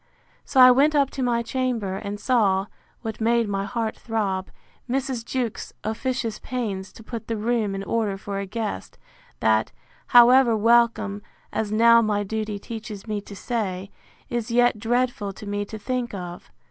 So 0.45 0.59
I 0.59 0.71
went 0.71 0.95
up 0.95 1.11
to 1.11 1.21
my 1.21 1.43
chamber, 1.43 1.95
and 1.97 2.19
saw 2.19 2.65
(what 3.03 3.21
made 3.21 3.47
my 3.47 3.65
heart 3.65 3.95
throb) 3.95 4.49
Mrs. 4.89 5.23
Jewkes's 5.23 5.75
officious 5.83 6.39
pains 6.39 6.91
to 6.93 7.03
put 7.03 7.27
the 7.27 7.37
room 7.37 7.75
in 7.75 7.83
order 7.83 8.17
for 8.17 8.39
a 8.39 8.47
guest, 8.47 8.97
that, 9.41 9.71
however 10.07 10.57
welcome, 10.57 11.21
as 11.53 11.71
now 11.71 12.01
my 12.01 12.23
duty 12.23 12.57
teaches 12.57 13.05
me 13.05 13.21
to 13.21 13.35
say, 13.35 13.91
is 14.27 14.49
yet 14.49 14.79
dreadful 14.79 15.33
to 15.33 15.45
me 15.45 15.65
to 15.65 15.77
think 15.77 16.15
of. 16.15 16.49